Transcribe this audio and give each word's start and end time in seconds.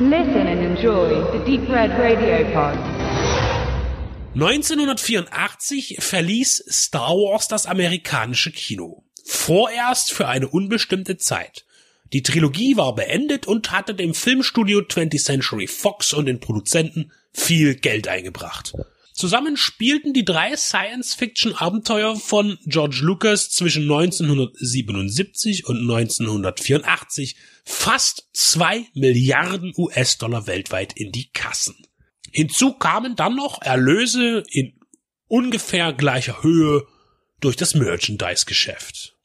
Listen 0.00 0.48
and 0.48 0.60
enjoy 0.60 1.22
the 1.30 1.38
Deep 1.44 1.68
Red 1.68 1.92
Radio 1.92 2.44
Pod. 2.52 2.76
1984 4.34 5.98
verließ 6.00 6.64
Star 6.68 7.10
Wars 7.10 7.46
das 7.46 7.66
amerikanische 7.66 8.50
Kino. 8.50 9.04
Vorerst 9.24 10.12
für 10.12 10.26
eine 10.26 10.48
unbestimmte 10.48 11.16
Zeit. 11.16 11.64
Die 12.12 12.24
Trilogie 12.24 12.76
war 12.76 12.96
beendet 12.96 13.46
und 13.46 13.70
hatte 13.70 13.94
dem 13.94 14.14
Filmstudio 14.14 14.80
20th 14.80 15.22
Century 15.22 15.68
Fox 15.68 16.12
und 16.12 16.26
den 16.26 16.40
Produzenten 16.40 17.12
viel 17.32 17.76
Geld 17.76 18.08
eingebracht. 18.08 18.72
Zusammen 19.14 19.56
spielten 19.56 20.12
die 20.12 20.24
drei 20.24 20.56
Science-Fiction-Abenteuer 20.56 22.16
von 22.16 22.58
George 22.66 22.98
Lucas 23.02 23.48
zwischen 23.48 23.84
1977 23.84 25.66
und 25.66 25.82
1984 25.82 27.36
fast 27.64 28.28
zwei 28.32 28.88
Milliarden 28.92 29.72
US-Dollar 29.76 30.48
weltweit 30.48 30.94
in 30.94 31.12
die 31.12 31.30
Kassen. 31.30 31.76
Hinzu 32.32 32.72
kamen 32.72 33.14
dann 33.14 33.36
noch 33.36 33.62
Erlöse 33.62 34.42
in 34.50 34.80
ungefähr 35.28 35.92
gleicher 35.92 36.42
Höhe 36.42 36.84
durch 37.40 37.54
das 37.54 37.74
Merchandise-Geschäft. 37.74 39.16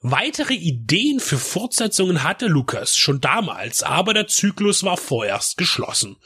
Weitere 0.00 0.54
Ideen 0.54 1.20
für 1.20 1.38
Fortsetzungen 1.38 2.24
hatte 2.24 2.48
Lucas 2.48 2.96
schon 2.96 3.20
damals, 3.20 3.84
aber 3.84 4.14
der 4.14 4.26
Zyklus 4.26 4.82
war 4.82 4.96
vorerst 4.96 5.56
geschlossen. 5.56 6.16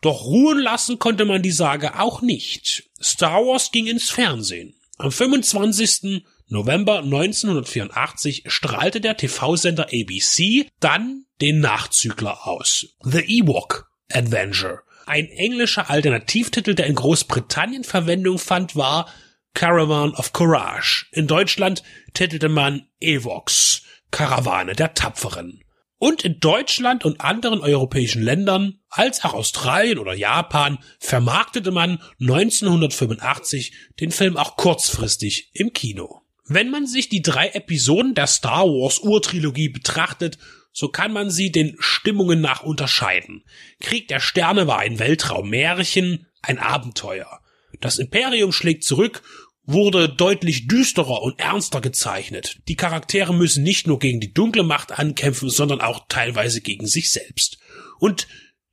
Doch 0.00 0.24
ruhen 0.24 0.58
lassen 0.58 0.98
konnte 0.98 1.24
man 1.24 1.42
die 1.42 1.50
Sage 1.50 1.98
auch 1.98 2.22
nicht. 2.22 2.84
Star 3.02 3.44
Wars 3.44 3.70
ging 3.70 3.86
ins 3.86 4.10
Fernsehen. 4.10 4.74
Am 4.96 5.12
25. 5.12 6.24
November 6.48 6.98
1984 6.98 8.44
strahlte 8.46 9.00
der 9.00 9.16
TV-Sender 9.16 9.88
ABC 9.92 10.68
dann 10.80 11.26
den 11.40 11.60
Nachzügler 11.60 12.46
aus. 12.46 12.86
The 13.02 13.20
Ewok 13.20 13.90
Adventure. 14.10 14.80
Ein 15.06 15.26
englischer 15.26 15.90
Alternativtitel, 15.90 16.74
der 16.74 16.86
in 16.86 16.94
Großbritannien 16.94 17.84
Verwendung 17.84 18.38
fand, 18.38 18.76
war 18.76 19.08
Caravan 19.54 20.14
of 20.14 20.32
Courage. 20.32 21.06
In 21.12 21.26
Deutschland 21.26 21.82
titelte 22.14 22.48
man 22.48 22.86
Evox, 23.00 23.82
Karawane 24.10 24.74
der 24.74 24.94
Tapferen 24.94 25.62
und 26.00 26.24
in 26.24 26.40
Deutschland 26.40 27.04
und 27.04 27.20
anderen 27.20 27.60
europäischen 27.60 28.22
Ländern, 28.22 28.80
als 28.88 29.22
auch 29.22 29.34
Australien 29.34 29.98
oder 29.98 30.14
Japan, 30.14 30.78
vermarktete 30.98 31.72
man 31.72 32.02
1985 32.20 33.74
den 34.00 34.10
Film 34.10 34.38
auch 34.38 34.56
kurzfristig 34.56 35.50
im 35.52 35.74
Kino. 35.74 36.22
Wenn 36.46 36.70
man 36.70 36.86
sich 36.86 37.10
die 37.10 37.20
drei 37.20 37.50
Episoden 37.50 38.14
der 38.14 38.28
Star 38.28 38.64
Wars 38.64 38.98
Urtrilogie 39.00 39.68
betrachtet, 39.68 40.38
so 40.72 40.88
kann 40.88 41.12
man 41.12 41.28
sie 41.30 41.52
den 41.52 41.76
Stimmungen 41.80 42.40
nach 42.40 42.62
unterscheiden. 42.62 43.44
Krieg 43.78 44.08
der 44.08 44.20
Sterne 44.20 44.66
war 44.66 44.78
ein 44.78 44.98
Weltraummärchen, 44.98 46.26
ein 46.40 46.58
Abenteuer. 46.58 47.40
Das 47.82 47.98
Imperium 47.98 48.52
schlägt 48.52 48.84
zurück 48.84 49.22
wurde 49.64 50.08
deutlich 50.08 50.66
düsterer 50.66 51.22
und 51.22 51.38
ernster 51.38 51.80
gezeichnet. 51.80 52.58
Die 52.68 52.76
Charaktere 52.76 53.34
müssen 53.34 53.62
nicht 53.62 53.86
nur 53.86 53.98
gegen 53.98 54.20
die 54.20 54.32
dunkle 54.32 54.62
Macht 54.62 54.92
ankämpfen, 54.92 55.50
sondern 55.50 55.80
auch 55.80 56.06
teilweise 56.08 56.60
gegen 56.60 56.86
sich 56.86 57.12
selbst. 57.12 57.58
Und 57.98 58.26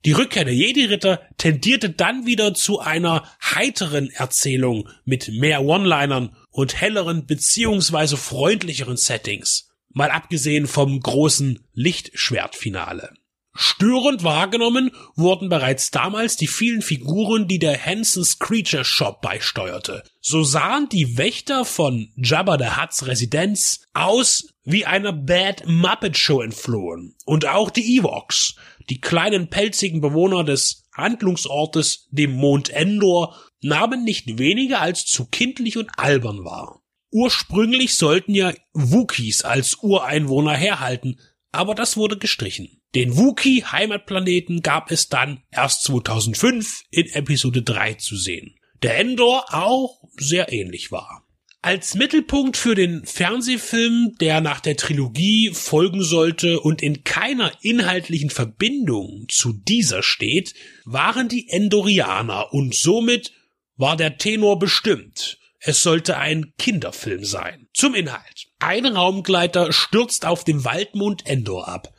die 0.05 0.13
Rückkehr 0.13 0.45
der 0.45 0.53
Jedi-Ritter 0.53 1.21
tendierte 1.37 1.89
dann 1.89 2.25
wieder 2.25 2.53
zu 2.53 2.79
einer 2.79 3.29
heiteren 3.43 4.09
Erzählung 4.09 4.87
mit 5.05 5.29
mehr 5.29 5.63
One-Linern 5.63 6.35
und 6.49 6.79
helleren 6.79 7.25
beziehungsweise 7.25 8.15
freundlicheren 8.15 8.97
Settings. 8.97 9.69
Mal 9.89 10.11
abgesehen 10.11 10.67
vom 10.67 10.99
großen 10.99 11.59
Lichtschwertfinale. 11.73 13.13
Störend 13.59 14.23
wahrgenommen 14.23 14.91
wurden 15.15 15.49
bereits 15.49 15.89
damals 15.89 16.37
die 16.37 16.45
vielen 16.45 16.83
Figuren, 16.83 17.47
die 17.47 17.57
der 17.57 17.83
Hansons 17.83 18.37
Creature 18.37 18.85
Shop 18.85 19.19
beisteuerte. 19.19 20.03
So 20.21 20.43
sahen 20.43 20.89
die 20.89 21.17
Wächter 21.17 21.65
von 21.65 22.11
Jabba 22.15 22.59
the 22.59 22.79
Hutts 22.79 23.07
Residenz 23.07 23.81
aus 23.93 24.53
wie 24.63 24.85
einer 24.85 25.11
Bad 25.11 25.65
Muppet 25.65 26.19
Show 26.19 26.41
entflohen. 26.41 27.15
Und 27.25 27.47
auch 27.47 27.71
die 27.71 27.97
Ewoks, 27.97 28.57
die 28.91 29.01
kleinen 29.01 29.49
pelzigen 29.49 30.01
Bewohner 30.01 30.43
des 30.43 30.83
Handlungsortes, 30.93 32.09
dem 32.11 32.33
Mond 32.33 32.69
Endor, 32.69 33.35
nahmen 33.61 34.03
nicht 34.03 34.37
weniger 34.37 34.81
als 34.81 35.07
zu 35.07 35.25
kindlich 35.25 35.77
und 35.77 35.89
albern 35.97 36.45
wahr. 36.45 36.83
Ursprünglich 37.09 37.95
sollten 37.95 38.35
ja 38.35 38.53
Wookies 38.73 39.43
als 39.43 39.77
Ureinwohner 39.81 40.53
herhalten, 40.53 41.19
aber 41.51 41.73
das 41.73 41.97
wurde 41.97 42.19
gestrichen. 42.19 42.76
Den 42.97 43.15
Wookie 43.15 43.63
Heimatplaneten 43.63 44.63
gab 44.63 44.89
es 44.89 45.07
dann 45.07 45.43
erst 45.51 45.83
2005 45.83 46.81
in 46.89 47.05
Episode 47.11 47.61
3 47.61 47.93
zu 47.93 48.17
sehen. 48.17 48.55
Der 48.81 48.97
Endor 48.97 49.53
auch 49.53 50.01
sehr 50.17 50.51
ähnlich 50.51 50.91
war. 50.91 51.23
Als 51.61 51.93
Mittelpunkt 51.93 52.57
für 52.57 52.73
den 52.73 53.05
Fernsehfilm, 53.05 54.15
der 54.19 54.41
nach 54.41 54.61
der 54.61 54.77
Trilogie 54.77 55.51
folgen 55.53 56.01
sollte 56.01 56.59
und 56.59 56.81
in 56.81 57.03
keiner 57.03 57.51
inhaltlichen 57.61 58.31
Verbindung 58.31 59.27
zu 59.29 59.53
dieser 59.53 60.01
steht, 60.01 60.55
waren 60.83 61.29
die 61.29 61.49
Endorianer 61.49 62.51
und 62.51 62.73
somit 62.73 63.31
war 63.75 63.95
der 63.95 64.17
Tenor 64.17 64.57
bestimmt. 64.57 65.37
Es 65.59 65.81
sollte 65.81 66.17
ein 66.17 66.53
Kinderfilm 66.57 67.23
sein. 67.25 67.67
Zum 67.75 67.93
Inhalt. 67.93 68.47
Ein 68.57 68.87
Raumgleiter 68.87 69.71
stürzt 69.71 70.25
auf 70.25 70.43
dem 70.43 70.65
Waldmond 70.65 71.27
Endor 71.27 71.67
ab. 71.67 71.93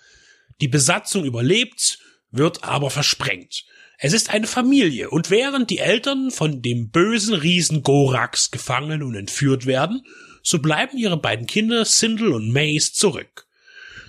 Die 0.60 0.68
Besatzung 0.68 1.24
überlebt, 1.24 1.98
wird 2.30 2.64
aber 2.64 2.90
versprengt. 2.90 3.64
Es 3.98 4.12
ist 4.12 4.30
eine 4.30 4.46
Familie, 4.46 5.10
und 5.10 5.30
während 5.30 5.70
die 5.70 5.78
Eltern 5.78 6.30
von 6.30 6.62
dem 6.62 6.90
bösen 6.90 7.34
Riesen 7.34 7.82
Gorax 7.82 8.50
gefangen 8.50 9.02
und 9.02 9.16
entführt 9.16 9.66
werden, 9.66 10.02
so 10.42 10.60
bleiben 10.60 10.96
ihre 10.96 11.20
beiden 11.20 11.46
Kinder 11.46 11.84
Sindel 11.84 12.32
und 12.32 12.52
Mace 12.52 12.92
zurück. 12.92 13.46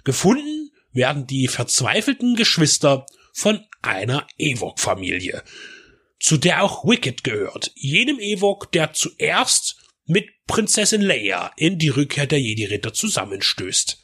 Gefunden 0.03 0.71
werden 0.91 1.27
die 1.27 1.47
verzweifelten 1.47 2.35
Geschwister 2.35 3.05
von 3.33 3.63
einer 3.81 4.27
Ewok-Familie, 4.37 5.43
zu 6.19 6.37
der 6.37 6.63
auch 6.63 6.85
Wicked 6.85 7.23
gehört, 7.23 7.71
jenem 7.75 8.19
Ewok, 8.19 8.71
der 8.71 8.93
zuerst 8.93 9.77
mit 10.05 10.27
Prinzessin 10.47 11.01
Leia 11.01 11.51
in 11.55 11.77
die 11.77 11.89
Rückkehr 11.89 12.27
der 12.27 12.41
Jedi-Ritter 12.41 12.93
zusammenstößt. 12.93 14.03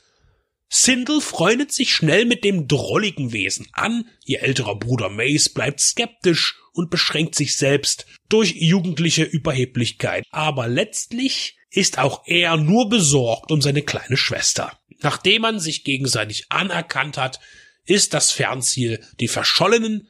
Sindel 0.68 1.22
freundet 1.22 1.72
sich 1.72 1.94
schnell 1.94 2.26
mit 2.26 2.44
dem 2.44 2.68
drolligen 2.68 3.32
Wesen 3.32 3.68
an, 3.74 4.10
ihr 4.26 4.42
älterer 4.42 4.78
Bruder 4.78 5.10
Mace 5.10 5.50
bleibt 5.50 5.80
skeptisch 5.80 6.56
und 6.74 6.90
beschränkt 6.90 7.36
sich 7.36 7.56
selbst 7.56 8.06
durch 8.30 8.56
jugendliche 8.56 9.24
Überheblichkeit, 9.24 10.26
aber 10.32 10.68
letztlich 10.68 11.58
ist 11.70 12.00
auch 12.00 12.24
er 12.26 12.58
nur 12.58 12.90
besorgt 12.90 13.52
um 13.52 13.62
seine 13.62 13.84
kleine 13.84 14.18
Schwester. 14.18 14.78
Nachdem 15.02 15.44
man 15.44 15.60
sich 15.60 15.84
gegenseitig 15.84 16.46
anerkannt 16.50 17.18
hat, 17.18 17.40
ist 17.86 18.14
das 18.14 18.32
Fernziel, 18.32 19.04
die 19.20 19.28
verschollenen 19.28 20.10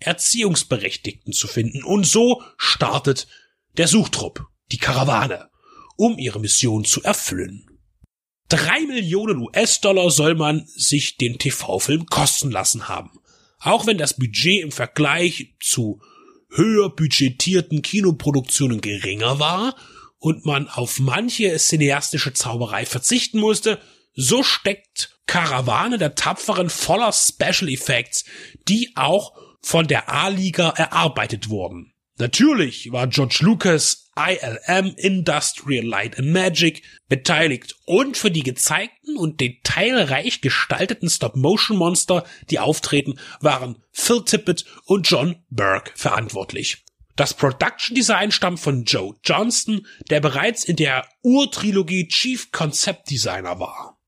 Erziehungsberechtigten 0.00 1.32
zu 1.32 1.46
finden, 1.46 1.84
und 1.84 2.04
so 2.04 2.42
startet 2.56 3.28
der 3.76 3.86
Suchtrupp, 3.86 4.46
die 4.72 4.78
Karawane, 4.78 5.48
um 5.96 6.18
ihre 6.18 6.40
Mission 6.40 6.84
zu 6.84 7.02
erfüllen. 7.02 7.71
Drei 8.52 8.80
Millionen 8.80 9.38
US-Dollar 9.38 10.10
soll 10.10 10.34
man 10.34 10.66
sich 10.66 11.16
den 11.16 11.38
TV-Film 11.38 12.04
kosten 12.04 12.50
lassen 12.50 12.86
haben. 12.86 13.18
Auch 13.58 13.86
wenn 13.86 13.96
das 13.96 14.18
Budget 14.18 14.62
im 14.62 14.70
Vergleich 14.70 15.54
zu 15.58 16.02
höher 16.50 16.90
budgetierten 16.90 17.80
Kinoproduktionen 17.80 18.82
geringer 18.82 19.38
war 19.38 19.74
und 20.18 20.44
man 20.44 20.68
auf 20.68 20.98
manche 20.98 21.56
cineastische 21.56 22.34
Zauberei 22.34 22.84
verzichten 22.84 23.40
musste, 23.40 23.80
so 24.12 24.42
steckt 24.42 25.18
Karawane 25.26 25.96
der 25.96 26.14
Tapferen 26.14 26.68
voller 26.68 27.14
Special 27.14 27.70
Effects, 27.70 28.26
die 28.68 28.92
auch 28.96 29.32
von 29.62 29.86
der 29.86 30.10
A-Liga 30.10 30.68
erarbeitet 30.68 31.48
wurden. 31.48 31.91
Natürlich 32.18 32.92
war 32.92 33.06
George 33.06 33.38
Lucas 33.40 34.10
ILM 34.16 34.94
Industrial 34.96 35.84
Light 35.84 36.18
and 36.18 36.32
Magic 36.32 36.82
beteiligt 37.08 37.76
und 37.86 38.16
für 38.16 38.30
die 38.30 38.42
gezeigten 38.42 39.16
und 39.16 39.40
detailreich 39.40 40.42
gestalteten 40.42 41.08
Stop-Motion-Monster, 41.08 42.24
die 42.50 42.58
auftreten, 42.58 43.18
waren 43.40 43.82
Phil 43.90 44.22
Tippett 44.24 44.66
und 44.84 45.08
John 45.08 45.36
Burke 45.48 45.92
verantwortlich. 45.94 46.84
Das 47.16 47.34
Production 47.34 47.94
Design 47.94 48.32
stammt 48.32 48.60
von 48.60 48.84
Joe 48.84 49.14
Johnston, 49.24 49.86
der 50.10 50.20
bereits 50.20 50.64
in 50.64 50.76
der 50.76 51.06
Urtrilogie 51.22 52.08
Chief 52.08 52.50
Concept 52.52 53.10
Designer 53.10 53.58
war. 53.58 53.98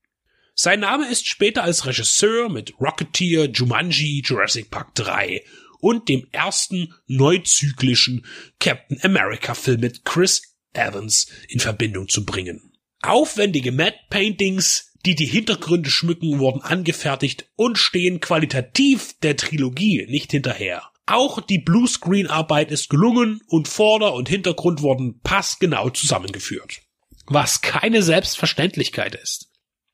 Sein 0.53 0.79
Name 0.79 1.09
ist 1.09 1.27
später 1.27 1.63
als 1.63 1.85
Regisseur 1.85 2.49
mit 2.49 2.73
Rocketeer, 2.79 3.49
Jumanji, 3.49 4.23
Jurassic 4.25 4.71
Park 4.71 4.95
3 4.95 5.43
und 5.79 6.09
dem 6.09 6.27
ersten 6.31 6.93
neuzyklischen 7.07 8.25
Captain 8.59 8.99
America 9.03 9.53
Film 9.53 9.81
mit 9.81 10.05
Chris 10.05 10.55
Evans 10.73 11.27
in 11.47 11.59
Verbindung 11.59 12.09
zu 12.09 12.25
bringen. 12.25 12.73
Aufwendige 13.01 13.71
Matte 13.71 13.99
Paintings, 14.09 14.91
die 15.05 15.15
die 15.15 15.25
Hintergründe 15.25 15.89
schmücken, 15.89 16.39
wurden 16.39 16.61
angefertigt 16.61 17.49
und 17.55 17.77
stehen 17.77 18.19
qualitativ 18.19 19.15
der 19.21 19.37
Trilogie 19.37 20.05
nicht 20.09 20.31
hinterher. 20.31 20.81
Auch 21.05 21.39
die 21.39 21.59
Bluescreen-Arbeit 21.59 22.71
ist 22.71 22.89
gelungen 22.89 23.41
und 23.47 23.67
Vorder- 23.67 24.15
und 24.15 24.27
Hintergrund 24.27 24.81
wurden 24.81 25.19
passgenau 25.21 25.91
zusammengeführt. 25.91 26.81
Was 27.27 27.61
keine 27.61 28.01
Selbstverständlichkeit 28.01 29.15
ist. 29.15 29.51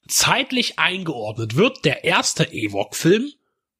Zeitlich 0.08 0.80
eingeordnet 0.80 1.56
wird 1.56 1.84
der 1.86 2.06
erste 2.06 2.46
Ewok-Film, 2.46 3.32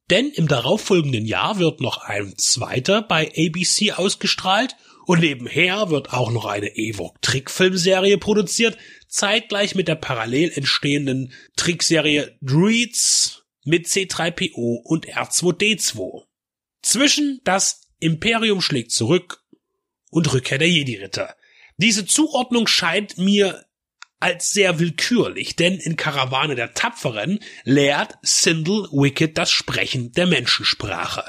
denn 0.10 0.32
im 0.32 0.48
darauffolgenden 0.48 1.26
Jahr 1.26 1.60
wird 1.60 1.80
noch 1.80 1.98
ein 1.98 2.34
zweiter 2.38 3.02
bei 3.02 3.32
ABC 3.38 3.94
ausgestrahlt 3.94 4.76
und 5.06 5.20
nebenher 5.20 5.90
wird 5.90 6.14
auch 6.14 6.32
noch 6.32 6.46
eine 6.46 6.76
Ewok-Trickfilmserie 6.76 8.18
produziert, 8.18 8.78
zeitgleich 9.08 9.76
mit 9.76 9.88
der 9.88 9.96
parallel 9.96 10.52
entstehenden 10.56 11.34
Trickserie 11.56 12.38
Druids 12.42 13.44
mit 13.64 13.88
C3PO 13.88 14.82
und 14.84 15.08
R2D2. 15.08 16.24
Zwischen 16.82 17.42
das 17.44 17.88
Imperium 18.00 18.62
schlägt 18.62 18.92
zurück 18.92 19.44
und 20.10 20.34
Rückkehr 20.34 20.58
der 20.58 20.70
Jedi-Ritter. 20.70 21.36
Diese 21.78 22.06
Zuordnung 22.06 22.68
scheint 22.68 23.18
mir 23.18 23.66
als 24.22 24.52
sehr 24.52 24.80
willkürlich, 24.80 25.56
denn 25.56 25.76
in 25.78 25.98
Karawane 25.98 26.56
der 26.56 26.74
Tapferen 26.74 27.40
lehrt 27.64 28.14
Sindel 28.22 28.88
Wicked 28.92 29.38
das 29.38 29.52
Sprechen 29.52 30.12
der 30.14 30.28
Menschensprache. 30.28 31.26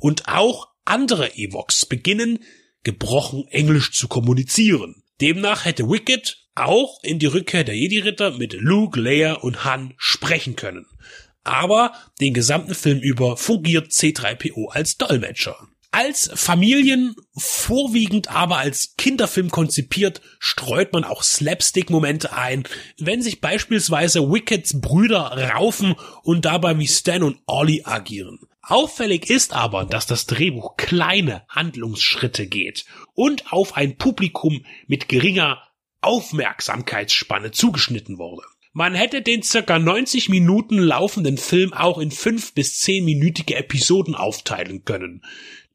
Und 0.00 0.28
auch 0.28 0.68
andere 0.84 1.36
Evox 1.36 1.86
beginnen 1.86 2.40
gebrochen 2.82 3.46
Englisch 3.48 3.92
zu 3.92 4.08
kommunizieren. 4.08 5.02
Demnach 5.20 5.64
hätte 5.64 5.88
Wicked 5.88 6.38
auch 6.54 6.98
in 7.02 7.18
die 7.18 7.26
Rückkehr 7.26 7.64
der 7.64 7.76
Jedi-Ritter 7.76 8.32
mit 8.32 8.54
Luke, 8.54 9.00
Leia 9.00 9.34
und 9.34 9.64
Han 9.64 9.94
sprechen 9.96 10.56
können. 10.56 10.86
Aber 11.44 11.92
den 12.20 12.34
gesamten 12.34 12.74
Film 12.74 12.98
über 12.98 13.36
fungiert 13.36 13.90
C3PO 13.90 14.70
als 14.70 14.96
Dolmetscher. 14.96 15.68
Als 15.94 16.30
Familien, 16.34 17.14
vorwiegend 17.36 18.30
aber 18.34 18.56
als 18.56 18.94
Kinderfilm 18.96 19.50
konzipiert, 19.50 20.22
streut 20.38 20.94
man 20.94 21.04
auch 21.04 21.22
Slapstick-Momente 21.22 22.32
ein, 22.32 22.64
wenn 22.98 23.20
sich 23.20 23.42
beispielsweise 23.42 24.22
Wickeds 24.22 24.80
Brüder 24.80 25.50
raufen 25.54 25.94
und 26.22 26.46
dabei 26.46 26.78
wie 26.78 26.88
Stan 26.88 27.22
und 27.22 27.40
Ollie 27.44 27.84
agieren. 27.84 28.38
Auffällig 28.62 29.28
ist 29.28 29.52
aber, 29.52 29.84
dass 29.84 30.06
das 30.06 30.24
Drehbuch 30.24 30.78
kleine 30.78 31.42
Handlungsschritte 31.50 32.46
geht 32.46 32.86
und 33.12 33.52
auf 33.52 33.76
ein 33.76 33.98
Publikum 33.98 34.64
mit 34.86 35.10
geringer 35.10 35.62
Aufmerksamkeitsspanne 36.00 37.50
zugeschnitten 37.50 38.16
wurde. 38.16 38.44
Man 38.74 38.94
hätte 38.94 39.20
den 39.20 39.42
circa 39.42 39.78
90 39.78 40.30
Minuten 40.30 40.78
laufenden 40.78 41.36
Film 41.36 41.74
auch 41.74 41.98
in 41.98 42.10
fünf 42.10 42.54
bis 42.54 42.78
zehn 42.78 43.04
minütige 43.04 43.56
Episoden 43.56 44.14
aufteilen 44.14 44.86
können. 44.86 45.22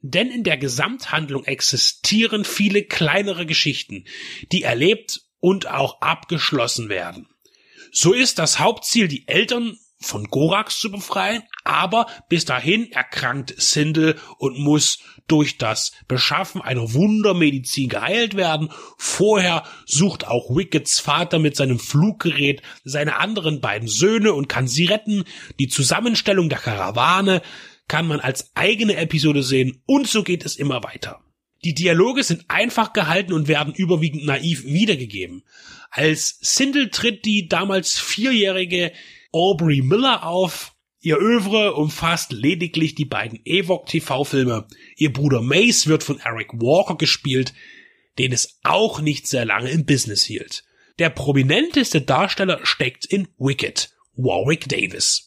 Denn 0.01 0.29
in 0.29 0.43
der 0.43 0.57
Gesamthandlung 0.57 1.45
existieren 1.45 2.45
viele 2.45 2.83
kleinere 2.83 3.45
Geschichten, 3.45 4.05
die 4.51 4.63
erlebt 4.63 5.21
und 5.39 5.67
auch 5.67 6.01
abgeschlossen 6.01 6.89
werden. 6.89 7.27
So 7.91 8.13
ist 8.13 8.39
das 8.39 8.59
Hauptziel, 8.59 9.07
die 9.07 9.27
Eltern 9.27 9.77
von 9.99 10.25
Gorax 10.25 10.79
zu 10.79 10.91
befreien, 10.91 11.43
aber 11.63 12.05
bis 12.29 12.45
dahin 12.45 12.91
erkrankt 12.91 13.55
Sindel 13.57 14.19
und 14.37 14.59
muss 14.59 14.99
durch 15.27 15.57
das 15.57 15.91
Beschaffen 16.07 16.61
einer 16.61 16.93
Wundermedizin 16.93 17.89
geheilt 17.89 18.35
werden. 18.35 18.69
Vorher 18.97 19.63
sucht 19.85 20.27
auch 20.27 20.55
Wickets 20.55 20.99
Vater 20.99 21.39
mit 21.39 21.55
seinem 21.55 21.79
Fluggerät 21.79 22.61
seine 22.83 23.17
anderen 23.17 23.59
beiden 23.59 23.87
Söhne 23.87 24.33
und 24.33 24.47
kann 24.47 24.67
sie 24.67 24.85
retten. 24.85 25.23
Die 25.59 25.67
Zusammenstellung 25.67 26.49
der 26.49 26.59
Karawane 26.59 27.41
kann 27.87 28.07
man 28.07 28.19
als 28.19 28.51
eigene 28.55 28.95
Episode 28.97 29.43
sehen 29.43 29.81
und 29.85 30.07
so 30.07 30.23
geht 30.23 30.45
es 30.45 30.55
immer 30.55 30.83
weiter. 30.83 31.21
Die 31.63 31.73
Dialoge 31.73 32.23
sind 32.23 32.45
einfach 32.49 32.93
gehalten 32.93 33.33
und 33.33 33.47
werden 33.47 33.73
überwiegend 33.73 34.25
naiv 34.25 34.65
wiedergegeben. 34.65 35.43
Als 35.89 36.37
Sindel 36.41 36.89
tritt 36.89 37.25
die 37.25 37.47
damals 37.47 37.97
vierjährige 37.97 38.91
Aubrey 39.31 39.81
Miller 39.81 40.25
auf. 40.25 40.73
Ihr 40.99 41.17
Övre 41.17 41.73
umfasst 41.73 42.31
lediglich 42.31 42.95
die 42.95 43.05
beiden 43.05 43.39
Evoc 43.45 43.87
TV-Filme. 43.87 44.67
Ihr 44.97 45.13
Bruder 45.13 45.41
Mace 45.41 45.87
wird 45.87 46.03
von 46.03 46.19
Eric 46.19 46.53
Walker 46.53 46.95
gespielt, 46.95 47.53
den 48.19 48.31
es 48.31 48.59
auch 48.63 48.99
nicht 48.99 49.27
sehr 49.27 49.45
lange 49.45 49.69
im 49.69 49.85
Business 49.85 50.23
hielt. 50.23 50.63
Der 50.99 51.09
prominenteste 51.09 52.01
Darsteller 52.01 52.59
steckt 52.63 53.05
in 53.05 53.27
Wicked, 53.37 53.91
Warwick 54.15 54.67
Davis. 54.67 55.26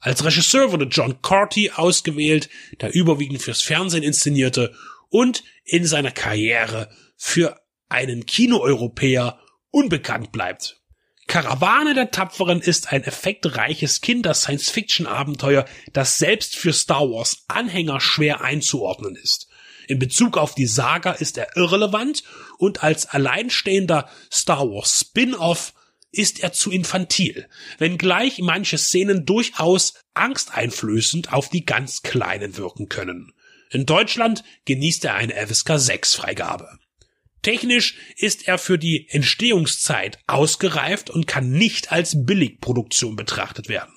Als 0.00 0.24
Regisseur 0.24 0.72
wurde 0.72 0.86
John 0.86 1.20
Carty 1.22 1.72
ausgewählt, 1.74 2.48
der 2.80 2.94
überwiegend 2.94 3.42
fürs 3.42 3.62
Fernsehen 3.62 4.02
inszenierte 4.02 4.74
und 5.08 5.42
in 5.64 5.86
seiner 5.86 6.12
Karriere 6.12 6.88
für 7.16 7.60
einen 7.88 8.26
Kinoeuropäer 8.26 9.40
unbekannt 9.70 10.30
bleibt. 10.32 10.80
Karawane 11.26 11.92
der 11.92 12.10
Tapferen 12.10 12.60
ist 12.60 12.90
ein 12.90 13.04
effektreiches 13.04 14.00
Kinder-Science-Fiction-Abenteuer, 14.00 15.66
das 15.92 16.18
selbst 16.18 16.56
für 16.56 16.72
Star 16.72 17.02
Wars 17.02 17.44
Anhänger 17.48 18.00
schwer 18.00 18.40
einzuordnen 18.40 19.14
ist. 19.14 19.48
In 19.88 19.98
Bezug 19.98 20.38
auf 20.38 20.54
die 20.54 20.66
Saga 20.66 21.12
ist 21.12 21.36
er 21.36 21.56
irrelevant 21.56 22.22
und 22.58 22.82
als 22.82 23.06
alleinstehender 23.06 24.08
Star 24.32 24.70
Wars 24.70 25.00
Spin-off 25.00 25.74
ist 26.10 26.40
er 26.40 26.52
zu 26.52 26.70
infantil, 26.70 27.48
wenngleich 27.78 28.38
manche 28.40 28.78
Szenen 28.78 29.26
durchaus 29.26 29.94
angsteinflößend 30.14 31.32
auf 31.32 31.48
die 31.48 31.64
ganz 31.64 32.02
Kleinen 32.02 32.56
wirken 32.56 32.88
können. 32.88 33.32
In 33.70 33.84
Deutschland 33.84 34.44
genießt 34.64 35.04
er 35.04 35.14
eine 35.14 35.34
FSK 35.34 35.78
6 35.78 36.14
Freigabe. 36.14 36.78
Technisch 37.42 37.96
ist 38.16 38.48
er 38.48 38.58
für 38.58 38.78
die 38.78 39.06
Entstehungszeit 39.10 40.18
ausgereift 40.26 41.10
und 41.10 41.26
kann 41.26 41.50
nicht 41.50 41.92
als 41.92 42.24
Billigproduktion 42.24 43.14
betrachtet 43.14 43.68
werden. 43.68 43.92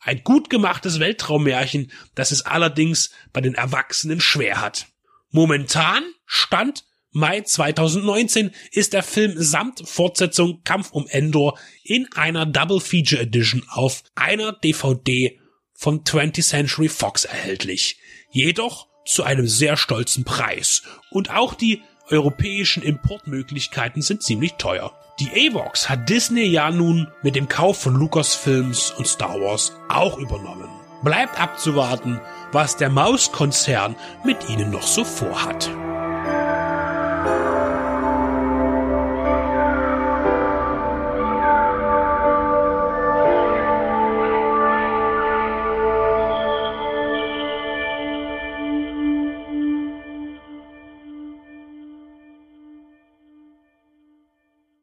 Ein 0.00 0.22
gut 0.24 0.48
gemachtes 0.48 0.98
Weltraummärchen, 0.98 1.92
das 2.14 2.30
es 2.30 2.46
allerdings 2.46 3.10
bei 3.32 3.42
den 3.42 3.54
Erwachsenen 3.54 4.20
schwer 4.20 4.60
hat. 4.60 4.86
Momentan 5.30 6.02
stand 6.24 6.84
Mai 7.12 7.40
2019 7.40 8.52
ist 8.70 8.92
der 8.92 9.02
Film 9.02 9.34
samt 9.36 9.88
Fortsetzung 9.88 10.62
Kampf 10.62 10.92
um 10.92 11.08
Endor 11.08 11.58
in 11.82 12.06
einer 12.14 12.46
Double 12.46 12.80
Feature 12.80 13.22
Edition 13.22 13.64
auf 13.68 14.04
einer 14.14 14.52
DVD 14.52 15.40
von 15.74 16.04
20th 16.04 16.46
Century 16.46 16.88
Fox 16.88 17.24
erhältlich. 17.24 17.98
Jedoch 18.30 18.86
zu 19.04 19.24
einem 19.24 19.48
sehr 19.48 19.76
stolzen 19.76 20.24
Preis. 20.24 20.82
Und 21.10 21.30
auch 21.30 21.54
die 21.54 21.82
europäischen 22.10 22.84
Importmöglichkeiten 22.84 24.02
sind 24.02 24.22
ziemlich 24.22 24.52
teuer. 24.52 24.96
Die 25.18 25.30
Avox 25.48 25.88
hat 25.88 26.08
Disney 26.08 26.44
ja 26.44 26.70
nun 26.70 27.08
mit 27.22 27.34
dem 27.34 27.48
Kauf 27.48 27.80
von 27.80 27.94
Lucasfilms 27.94 28.92
und 28.92 29.08
Star 29.08 29.40
Wars 29.40 29.72
auch 29.88 30.16
übernommen. 30.16 30.68
Bleibt 31.02 31.40
abzuwarten, 31.40 32.20
was 32.52 32.76
der 32.76 32.90
Mauskonzern 32.90 33.96
mit 34.24 34.48
ihnen 34.48 34.70
noch 34.70 34.86
so 34.86 35.04
vorhat. 35.04 35.70